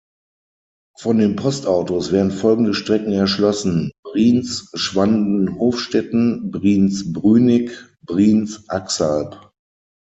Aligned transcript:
Von 0.97 1.19
den 1.19 1.35
Postautos 1.35 2.11
werden 2.11 2.31
folgende 2.31 2.73
Strecken 2.73 3.11
erschlossen: 3.13 3.91
Brienz–Schwanden–Hofstetten, 4.01 6.49
Brienz–Brünig, 6.49 7.69
Brienz–Axalp. 8.03 9.51